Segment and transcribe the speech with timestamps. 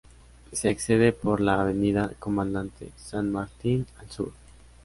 [0.51, 4.31] Se accede por la avenida Comandante San Martín al sur.